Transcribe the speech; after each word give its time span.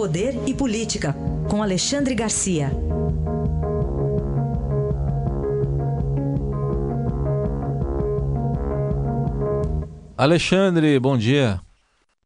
Poder 0.00 0.32
e 0.48 0.54
Política, 0.54 1.14
com 1.50 1.62
Alexandre 1.62 2.14
Garcia. 2.14 2.70
Alexandre, 10.16 10.98
bom 10.98 11.18
dia. 11.18 11.60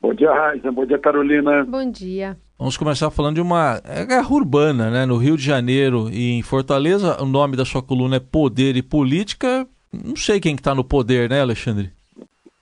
Bom 0.00 0.14
dia, 0.14 0.32
Raíssa. 0.32 0.70
Bom 0.70 0.86
dia, 0.86 0.96
Carolina. 0.96 1.64
Bom 1.64 1.90
dia. 1.90 2.36
Vamos 2.56 2.76
começar 2.76 3.10
falando 3.10 3.34
de 3.34 3.40
uma 3.40 3.80
é 3.82 4.06
guerra 4.06 4.32
urbana, 4.32 4.88
né? 4.88 5.04
No 5.04 5.16
Rio 5.16 5.36
de 5.36 5.42
Janeiro 5.42 6.08
e 6.08 6.38
em 6.38 6.42
Fortaleza, 6.42 7.20
o 7.20 7.26
nome 7.26 7.56
da 7.56 7.64
sua 7.64 7.82
coluna 7.82 8.18
é 8.18 8.20
Poder 8.20 8.76
e 8.76 8.82
Política. 8.82 9.66
Não 9.92 10.14
sei 10.14 10.38
quem 10.38 10.52
está 10.52 10.70
que 10.70 10.70
tá 10.70 10.74
no 10.76 10.84
poder, 10.84 11.28
né, 11.28 11.40
Alexandre? 11.40 11.90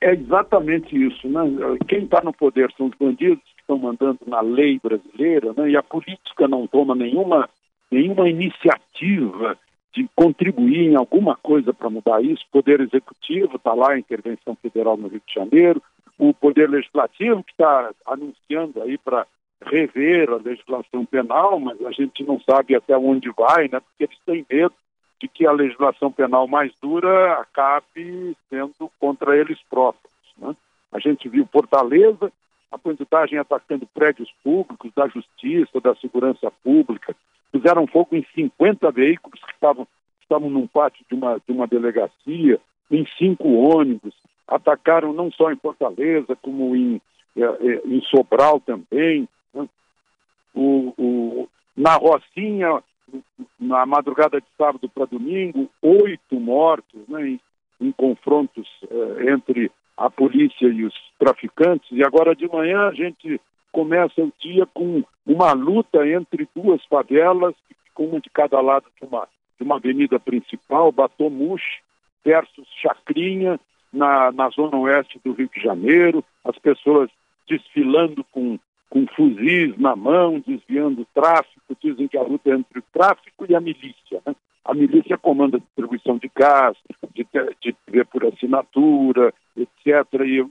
É 0.00 0.14
exatamente 0.14 0.96
isso, 0.96 1.29
né? 1.29 1.43
Quem 1.89 2.05
está 2.05 2.23
no 2.25 2.32
poder 2.32 2.73
são 2.79 2.86
os 2.86 2.95
bandidos 2.98 3.54
estão 3.64 3.78
mandando 3.78 4.20
na 4.26 4.40
lei 4.40 4.78
brasileira, 4.78 5.52
né? 5.57 5.70
E 5.70 5.76
a 5.76 5.82
política 5.82 6.46
não 6.46 6.66
toma 6.66 6.94
nenhuma, 6.94 7.48
nenhuma 7.90 8.29
iniciativa 8.29 9.58
de 9.94 10.08
contribuir 10.14 10.90
em 10.90 10.96
alguma 10.96 11.36
coisa 11.36 11.72
para 11.72 11.89
mudar 11.89 12.22
isso. 12.22 12.44
O 12.48 12.53
Poder 12.53 12.80
Executivo 12.80 13.56
está 13.56 13.72
lá, 13.72 13.92
a 13.92 13.98
intervenção 13.98 14.54
federal 14.56 14.96
no 14.96 15.08
Rio 15.08 15.22
de 15.26 15.34
Janeiro, 15.34 15.82
o 16.18 16.34
Poder 16.34 16.68
Legislativo 16.68 17.42
que 17.42 17.53
está 17.53 17.90
anunciando 18.06 18.82
aí 18.82 18.98
para 18.98 19.26
rever 19.64 20.31
a 20.31 20.36
legislação 20.36 21.06
penal, 21.06 21.58
mas 21.58 21.81
a 21.86 21.90
gente 21.90 22.22
não 22.22 22.39
sabe 22.40 22.75
até 22.75 22.96
onde 22.96 23.31
vai, 23.31 23.68
né? 23.68 23.81
Porque 23.81 24.04
eles 24.04 24.18
têm 24.26 24.44
medo 24.50 24.75
de 25.20 25.28
que 25.28 25.46
a 25.46 25.53
legislação 25.53 26.12
penal 26.12 26.46
mais 26.46 26.72
dura 26.82 27.34
acabe 27.40 28.36
sendo 28.50 28.90
contra 29.00 29.36
eles 29.36 29.58
próprios. 29.70 30.12
Né? 30.36 30.54
A 30.92 30.98
gente 30.98 31.28
viu 31.28 31.48
Fortaleza, 31.50 32.31
a 32.74 32.77
bandidagem 32.77 33.38
atacando 33.38 33.86
prédios 33.86 34.30
públicos, 34.42 34.91
da 34.96 35.06
justiça, 35.06 35.80
da 35.80 35.94
segurança 35.96 36.50
pública, 36.62 37.14
fizeram 37.53 37.86
fogo 37.86 38.16
em 38.16 38.27
50 38.34 38.91
veículos 38.91 39.41
que 39.44 39.53
estavam, 39.53 39.86
estavam 40.20 40.50
num 40.50 40.66
pátio 40.66 41.05
de 41.08 41.14
uma, 41.14 41.39
de 41.39 41.53
uma 41.53 41.66
delegacia, 41.69 42.61
em 42.91 43.06
cinco 43.16 43.48
ônibus, 43.48 44.14
atacaram 44.47 45.12
não 45.12 45.31
só 45.31 45.53
em 45.53 45.56
Fortaleza, 45.56 46.36
como 46.42 46.75
em, 46.75 47.00
eh, 47.36 47.42
eh, 47.42 47.83
em 47.86 48.00
Sobral 48.03 48.61
também. 48.61 49.28
Né? 49.55 49.69
O, 50.53 50.92
o, 50.98 51.48
na 51.77 51.94
Rocinha, 51.94 52.83
na 53.59 53.86
madrugada 53.86 54.41
de 54.41 54.47
sábado 54.59 54.88
para 54.88 55.06
domingo, 55.06 55.70
oito 55.81 56.41
mortos 56.41 57.09
né, 57.09 57.28
em, 57.28 57.41
em 57.81 57.92
confrontos 57.92 58.69
eh, 58.91 59.33
entre 59.33 59.70
a 59.97 60.11
polícia 60.11 60.67
e 60.67 60.84
os 60.84 60.95
traficantes. 61.19 61.91
E 61.92 62.03
agora 62.05 62.34
de 62.34 62.48
manhã 62.48 62.89
a 62.89 62.92
gente 62.92 63.41
começa 63.73 64.20
o 64.23 64.33
dia 64.41 64.67
com 64.67 65.03
uma 65.27 65.53
luta 65.53 66.06
entre 66.06 66.48
duas 66.55 66.84
favelas, 66.87 67.55
com 67.95 68.06
uma 68.06 68.20
de 68.20 68.31
cada 68.31 68.61
lado 68.61 68.87
de 69.00 69.06
uma, 69.06 69.28
de 69.59 69.65
uma 69.65 69.77
avenida 69.77 70.19
principal, 70.19 70.92
Batomuxe 70.92 71.83
versus 72.25 72.67
Chacrinha, 72.81 73.59
na, 73.92 74.33
na 74.33 74.48
zona 74.48 74.77
oeste 74.77 75.20
do 75.25 75.33
Rio 75.33 75.48
de 75.55 75.62
Janeiro, 75.62 76.25
as 76.45 76.59
pessoas 76.59 77.09
desfilando 77.48 78.25
com 78.25 78.59
com 78.95 79.09
fuzis 79.09 79.77
na 79.77 79.97
mão, 79.97 80.41
desviando 80.47 81.03
o 81.03 81.06
tráfico, 81.12 81.77
dizem 81.83 82.06
que 82.06 82.17
a 82.17 82.22
luta 82.22 82.50
é 82.50 82.55
entre 82.55 82.78
o 82.78 82.84
tráfico 82.92 83.45
e 83.48 83.53
a 83.53 83.61
milícia. 83.61 84.22
Né? 84.25 84.37
A 84.65 84.72
milícia 84.72 85.19
comanda 85.19 85.56
a 85.56 85.61
distribuição 85.61 86.17
de 86.17 86.31
gás, 86.33 86.77
de, 87.12 87.27
de 87.61 87.72
TV 87.72 88.05
por 88.05 88.25
assinatura, 88.25 89.34
E, 89.87 89.91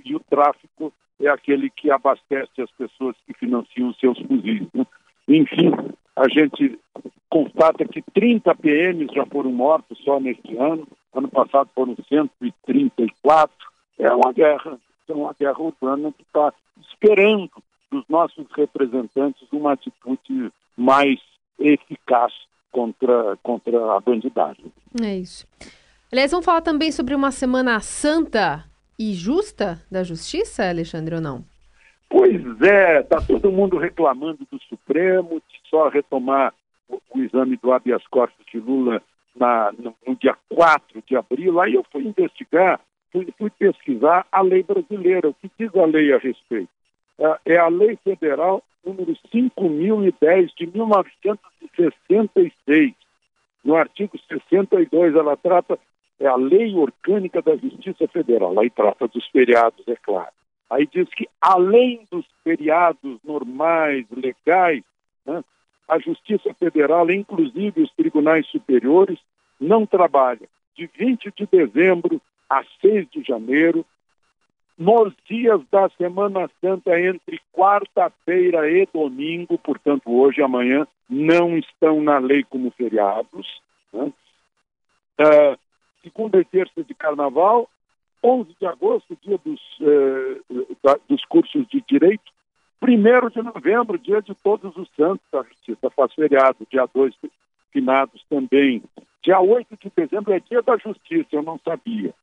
e, 0.06 0.16
o 0.16 0.20
tráfico 0.20 0.94
é 1.20 1.28
aquele 1.28 1.70
que 1.70 1.90
abastece 1.90 2.62
as 2.62 2.72
pessoas 2.72 3.16
que 3.26 3.34
financiam 3.34 3.94
seus 3.96 4.20
fuzis. 4.20 4.68
Né? 4.74 4.86
Enfim, 5.28 5.72
a 6.16 6.28
gente 6.30 6.80
constata 7.30 7.86
que 7.86 8.02
30 8.14 8.54
PMs 8.56 9.14
já 9.14 9.26
foram 9.26 9.52
mortos 9.52 9.98
só 10.04 10.20
neste 10.20 10.56
ano, 10.58 10.88
ano 11.14 11.28
passado 11.30 11.70
foram 11.74 11.96
134. 12.08 13.56
É 13.98 14.14
uma 14.14 14.32
guerra, 14.34 14.78
é 15.08 15.14
uma 15.14 15.34
guerra 15.40 15.60
urbana 15.60 16.12
que 16.12 16.24
está 16.24 16.54
esperando 16.82 17.50
dos 17.92 18.04
nossos 18.10 18.46
representantes 18.56 19.48
uma 19.52 19.74
atitude 19.74 20.52
mais 20.76 21.20
eficaz 21.60 22.34
contra, 22.72 23.38
contra 23.44 23.96
a 23.96 24.00
bandidagem. 24.00 24.66
É 25.02 25.18
isso. 25.18 25.48
Aliás, 26.12 26.32
vamos 26.32 26.46
falar 26.46 26.62
também 26.62 26.92
sobre 26.92 27.16
uma 27.16 27.32
Semana 27.32 27.80
Santa 27.80 28.66
e 28.98 29.14
justa 29.14 29.82
da 29.92 30.04
Justiça, 30.04 30.68
Alexandre, 30.68 31.16
ou 31.16 31.22
não? 31.22 31.44
Pois 32.10 32.62
é, 32.62 33.00
está 33.00 33.20
todo 33.22 33.52
mundo 33.52 33.78
reclamando 33.78 34.48
do 34.52 34.60
Supremo, 34.70 35.42
de 35.50 35.70
só 35.70 35.90
retomar 35.90 36.54
o, 36.88 37.02
o 37.14 37.20
exame 37.20 37.58
do 37.58 37.72
habeas 37.72 38.06
corpus 38.08 38.46
de 38.52 38.60
Lula 38.60 39.02
na, 39.36 39.72
no, 39.72 39.96
no, 40.06 40.16
dia 40.16 40.38
4 40.50 41.04
de 41.08 41.16
abril. 41.16 41.60
Aí 41.60 41.74
eu 41.74 41.84
fui 41.92 42.04
investigar, 42.04 42.80
fui, 43.12 43.28
fui 43.38 43.50
pesquisar 43.50 44.28
a 44.32 44.42
lei 44.42 44.62
brasileira, 44.62 45.30
o 45.30 45.34
que 45.34 45.50
diz 45.58 45.76
a 45.76 45.86
lei 45.86 46.14
a 46.14 46.20
respeito. 46.20 46.70
É, 47.18 47.54
é 47.54 47.58
a 47.58 47.68
Lei 47.68 47.98
Federal 48.04 48.64
número 48.86 49.16
5010 49.32 50.52
de 50.56 50.68
1966. 50.68 52.94
No 53.64 53.76
artigo 53.76 54.20
62, 54.30 55.16
ela 55.16 55.36
trata, 55.38 55.80
é 56.24 56.28
a 56.28 56.36
Lei 56.36 56.74
Orgânica 56.74 57.42
da 57.42 57.56
Justiça 57.58 58.08
Federal. 58.08 58.58
Aí 58.58 58.70
trata 58.70 59.08
dos 59.10 59.28
feriados, 59.28 59.86
é 59.88 59.96
claro. 59.98 60.32
Aí 60.70 60.88
diz 60.88 61.10
que, 61.10 61.28
além 61.42 62.08
dos 62.10 62.26
feriados 62.44 63.20
normais, 63.26 64.06
legais, 64.10 64.84
né, 65.26 65.44
a 65.88 66.00
Justiça 66.00 66.54
Federal, 66.54 67.12
inclusive 67.12 67.82
os 67.82 67.92
tribunais 67.92 68.48
superiores, 68.48 69.20
não 69.60 69.86
trabalha 69.86 70.48
de 70.76 70.90
20 70.98 71.30
de 71.36 71.46
dezembro 71.46 72.22
a 72.50 72.64
6 72.82 73.10
de 73.12 73.22
janeiro, 73.22 73.86
nos 74.78 75.14
dias 75.26 75.62
da 75.70 75.90
Semana 75.90 76.50
Santa, 76.62 76.98
entre 77.00 77.40
quarta-feira 77.52 78.70
e 78.72 78.88
domingo, 78.92 79.58
portanto, 79.58 80.10
hoje 80.10 80.40
e 80.40 80.44
amanhã, 80.44 80.88
não 81.10 81.58
estão 81.58 82.02
na 82.02 82.18
lei 82.18 82.44
como 82.46 82.72
feriados. 82.72 83.62
Né? 83.92 84.12
Uh, 85.20 85.63
segunda 86.04 86.40
e 86.40 86.46
terça 86.46 86.84
de 86.84 86.94
carnaval, 86.94 87.70
11 88.24 88.56
de 88.60 88.66
agosto, 88.66 89.18
dia 89.22 89.40
dos, 89.44 89.62
da, 90.84 90.98
dos 91.10 91.24
cursos 91.26 91.66
de 91.68 91.84
direito, 91.88 92.32
1 92.82 93.30
de 93.30 93.42
novembro, 93.42 93.98
dia 93.98 94.22
de 94.22 94.36
todos 94.36 94.76
os 94.76 94.90
santos 94.96 95.26
da 95.32 95.42
justiça, 95.44 95.90
faz 95.90 96.14
feriado, 96.14 96.68
dia 96.70 96.86
2, 96.94 97.16
finados 97.72 98.24
também. 98.30 98.84
Dia 99.24 99.40
8 99.40 99.78
de 99.78 99.92
dezembro 99.96 100.34
é 100.34 100.40
dia 100.40 100.62
da 100.62 100.78
justiça, 100.78 101.30
eu 101.32 101.44
não 101.44 101.58
sabia. 101.64 102.14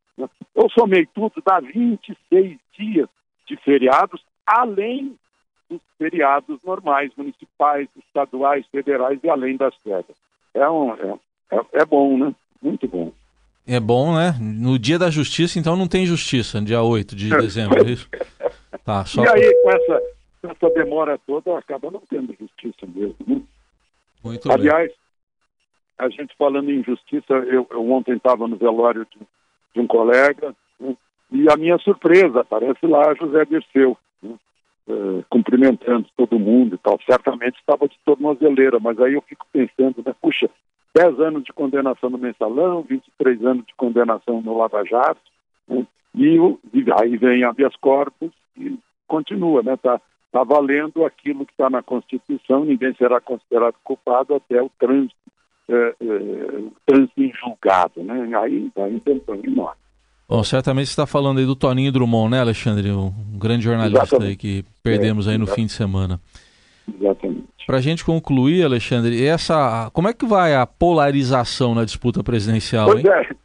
Eu 0.55 0.69
somei 0.79 1.07
tudo, 1.07 1.43
dá 1.45 1.61
26 1.61 2.59
dias 2.79 3.09
de 3.47 3.57
feriados, 3.57 4.23
além 4.47 5.19
dos 5.69 5.81
feriados 5.97 6.63
normais, 6.63 7.11
municipais, 7.17 7.89
estaduais, 7.97 8.67
federais 8.67 9.19
e 9.23 9.31
além 9.31 9.57
das 9.57 9.75
férias. 9.77 10.17
É, 10.53 10.69
um, 10.69 10.93
é, 10.93 11.19
é, 11.53 11.61
é 11.73 11.85
bom, 11.87 12.19
né? 12.19 12.35
Muito 12.61 12.87
bom. 12.87 13.13
É 13.67 13.79
bom, 13.79 14.15
né? 14.15 14.35
No 14.41 14.79
dia 14.79 14.99
da 14.99 15.11
justiça, 15.11 15.59
então 15.59 15.77
não 15.77 15.87
tem 15.87 16.07
justiça, 16.07 16.61
dia 16.61 16.83
8 16.83 17.15
de 17.15 17.29
dezembro, 17.39 17.87
é 17.87 17.91
isso? 17.91 18.09
Tá, 18.85 19.05
só... 19.05 19.23
E 19.23 19.29
aí, 19.29 19.63
com 19.63 19.71
essa, 19.71 20.03
essa 20.45 20.71
demora 20.75 21.19
toda, 21.27 21.57
acaba 21.57 21.91
não 21.91 22.03
tendo 22.09 22.35
justiça 22.39 22.87
mesmo, 22.87 23.17
né? 23.27 23.41
Muito 24.23 24.51
Aliás, 24.51 24.89
bem. 24.89 24.97
a 25.99 26.09
gente 26.11 26.35
falando 26.37 26.71
em 26.71 26.83
justiça, 26.83 27.33
eu, 27.33 27.67
eu 27.71 27.91
ontem 27.91 28.17
estava 28.17 28.47
no 28.47 28.57
velório 28.57 29.07
de 29.11 29.27
de 29.75 29.81
um 29.81 29.87
colega, 29.87 30.55
né? 30.79 30.97
e 31.31 31.49
a 31.51 31.57
minha 31.57 31.79
surpresa, 31.79 32.41
aparece 32.41 32.87
lá 32.87 33.15
José 33.15 33.45
Dirceu, 33.45 33.97
né? 34.23 34.35
é, 34.89 35.25
cumprimentando 35.29 36.07
todo 36.17 36.39
mundo 36.39 36.75
e 36.75 36.79
tal. 36.79 36.99
Certamente 37.07 37.59
estava 37.59 37.89
de 37.89 37.97
tornozeleira, 38.05 38.79
mas 38.81 38.99
aí 39.01 39.15
eu 39.15 39.23
fico 39.23 39.47
pensando, 39.53 40.03
né? 40.05 40.15
Puxa, 40.21 40.51
10 40.95 41.21
anos 41.21 41.45
de 41.45 41.53
condenação 41.53 42.11
no 42.11 42.19
mensalão, 42.19 42.83
23 42.83 43.45
anos 43.45 43.67
de 43.67 43.75
condenação 43.75 44.43
no 44.43 44.57
Lava 44.57 44.85
Jato, 44.85 45.21
né? 45.69 45.87
e, 46.15 46.37
e, 46.75 46.85
aí 47.01 47.17
vem 47.17 47.45
habeas 47.45 47.77
corpus 47.77 48.33
e 48.57 48.79
continua, 49.07 49.63
né? 49.63 49.77
Tá, 49.77 50.01
tá 50.33 50.43
valendo 50.45 51.05
aquilo 51.05 51.47
que 51.47 51.53
está 51.53 51.71
na 51.71 51.83
Constituição, 51.83 52.65
ninguém 52.65 52.95
será 52.95 53.21
considerado 53.21 53.75
culpado 53.85 54.35
até 54.35 54.61
o 54.61 54.71
trânsito 54.79 55.15
é, 55.69 55.95
é, 56.01 56.63
trânsito 56.85 57.23
em 57.23 57.33
julgado, 57.33 58.03
né? 58.03 58.37
Aí 58.37 58.71
vai 58.75 58.91
um 58.91 58.99
tempão 58.99 59.37
enorme. 59.37 59.79
Bom, 60.29 60.43
certamente 60.43 60.87
você 60.87 60.93
está 60.93 61.07
falando 61.07 61.39
aí 61.39 61.47
do 61.47 61.55
Toninho 61.55 61.93
Drummond, 61.93 62.33
né, 62.33 62.41
Alexandre? 62.41 62.91
Um 62.91 63.13
grande 63.39 63.65
jornalista 63.65 64.19
que 64.37 64.65
perdemos 64.83 65.29
é, 65.29 65.33
aí 65.33 65.39
no 65.39 65.47
fim 65.47 65.67
de 65.67 65.73
semana. 65.73 66.21
Exatamente. 66.99 67.45
Para 67.67 67.79
a 67.79 67.81
gente 67.81 68.05
concluir, 68.05 68.65
Alexandre, 68.65 69.25
essa, 69.25 69.91
como 69.93 70.09
é 70.09 70.13
que 70.13 70.27
vai 70.27 70.55
a 70.55 70.67
polarização 70.67 71.75
na 71.75 71.85
disputa 71.85 72.23
presidencial? 72.23 72.87
Pois 72.87 73.05
hein? 73.05 73.11
é. 73.11 73.41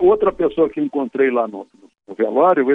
Outra 0.00 0.32
pessoa 0.32 0.68
que 0.68 0.80
encontrei 0.80 1.30
lá 1.30 1.46
no, 1.46 1.66
no 2.06 2.14
velório, 2.14 2.66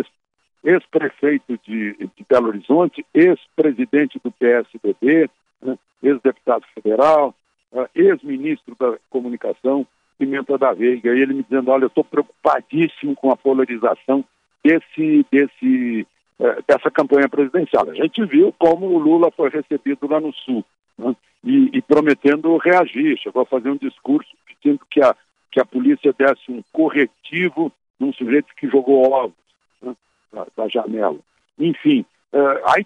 ex-prefeito 0.63 1.57
de, 1.65 1.93
de, 1.93 2.25
Belo 2.27 2.47
Horizonte, 2.47 3.05
ex-presidente 3.13 4.19
do 4.23 4.31
PSDB, 4.31 5.29
né, 5.61 5.77
ex-deputado 6.03 6.65
federal, 6.73 7.33
uh, 7.71 7.87
ex-ministro 7.95 8.75
da 8.79 8.97
Comunicação, 9.09 9.85
Pimenta 10.17 10.57
da 10.57 10.73
Veiga. 10.73 11.13
E 11.13 11.21
ele 11.21 11.33
me 11.33 11.43
dizendo: 11.43 11.71
Olha, 11.71 11.83
eu 11.83 11.87
estou 11.87 12.03
preocupadíssimo 12.03 13.15
com 13.15 13.31
a 13.31 13.37
polarização 13.37 14.23
desse, 14.63 15.25
desse, 15.31 16.07
uh, 16.39 16.63
dessa 16.67 16.89
campanha 16.91 17.29
presidencial. 17.29 17.89
A 17.89 17.93
gente 17.93 18.23
viu 18.25 18.53
como 18.57 18.87
o 18.87 18.97
Lula 18.97 19.31
foi 19.31 19.49
recebido 19.49 20.07
lá 20.07 20.19
no 20.19 20.33
Sul 20.33 20.63
né, 20.97 21.15
e, 21.43 21.69
e 21.73 21.81
prometendo 21.81 22.57
reagir, 22.57 23.17
chegou 23.17 23.43
a 23.43 23.45
fazer 23.45 23.69
um 23.69 23.77
discurso 23.77 24.29
pedindo 24.47 24.81
que 24.89 25.01
a, 25.01 25.15
que 25.51 25.59
a 25.59 25.65
polícia 25.65 26.13
desse 26.13 26.51
um 26.51 26.61
corretivo 26.71 27.71
num 27.99 28.13
sujeito 28.13 28.53
que 28.55 28.67
jogou 28.67 29.11
ovos 29.11 29.33
né, 29.81 29.95
da, 30.31 30.47
da, 30.55 30.67
janela. 30.67 31.17
Enfim, 31.57 32.05
uh, 32.33 32.69
aí 32.73 32.85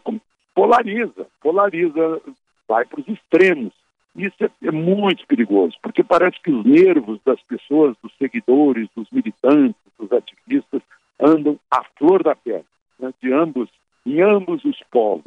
polariza, 0.53 1.27
polariza, 1.41 2.21
vai 2.67 2.85
para 2.85 3.01
os 3.01 3.07
extremos. 3.07 3.73
Isso 4.15 4.35
é, 4.43 4.49
é, 4.63 4.71
muito 4.71 5.25
perigoso, 5.25 5.77
porque 5.81 6.03
parece 6.03 6.37
que 6.41 6.51
os 6.51 6.65
nervos 6.65 7.19
das 7.25 7.41
pessoas, 7.43 7.95
dos 8.03 8.11
seguidores, 8.17 8.89
dos 8.95 9.09
militantes, 9.09 9.81
dos 9.97 10.11
ativistas, 10.11 10.81
andam 11.19 11.57
à 11.69 11.83
flor 11.97 12.21
da 12.23 12.35
pele, 12.35 12.65
né, 13.01 13.13
de 13.21 13.33
ambos, 13.33 13.69
em 14.05 14.21
ambos 14.21 14.63
os 14.63 14.77
polos. 14.91 15.23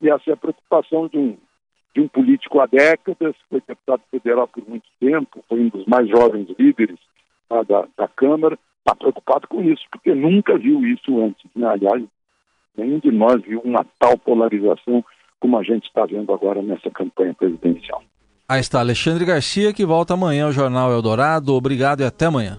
E 0.00 0.08
essa 0.08 0.30
é 0.30 0.32
a 0.32 0.36
preocupação 0.36 1.08
de 1.08 1.18
um, 1.18 1.36
de 1.94 2.00
um 2.00 2.08
político 2.08 2.60
há 2.60 2.66
décadas, 2.66 3.36
foi 3.48 3.62
deputado 3.66 4.02
federal 4.10 4.48
por 4.48 4.66
muito 4.68 4.86
tempo, 4.98 5.44
foi 5.48 5.60
um 5.60 5.68
dos 5.68 5.84
mais 5.86 6.08
jovens 6.08 6.48
líderes 6.58 6.98
tá, 7.48 7.62
da, 7.62 7.86
da 7.96 8.08
Câmara, 8.08 8.58
está 8.78 8.94
preocupado 8.94 9.46
com 9.46 9.62
isso, 9.62 9.82
porque 9.90 10.14
nunca 10.14 10.56
viu 10.56 10.84
isso 10.86 11.22
antes. 11.22 11.44
Né? 11.54 11.66
Aliás, 11.66 12.02
nenhum 12.76 12.98
de 12.98 13.10
nós 13.10 13.42
viu 13.42 13.60
uma 13.60 13.84
tal 13.98 14.16
polarização 14.18 15.04
como 15.38 15.58
a 15.58 15.62
gente 15.62 15.86
está 15.86 16.04
vendo 16.06 16.32
agora 16.32 16.62
nessa 16.62 16.90
campanha 16.90 17.34
presidencial. 17.34 18.02
Aí 18.48 18.60
está 18.60 18.80
Alexandre 18.80 19.24
Garcia, 19.24 19.72
que 19.72 19.86
volta 19.86 20.14
amanhã 20.14 20.46
ao 20.46 20.52
Jornal 20.52 20.90
Eldorado. 20.90 21.54
Obrigado 21.54 22.00
e 22.00 22.04
até 22.04 22.26
amanhã. 22.26 22.58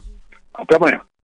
Até 0.53 0.77
amanhã. 0.77 1.01